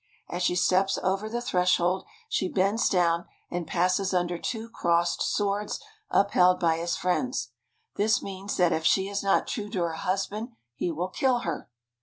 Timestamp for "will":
10.91-11.09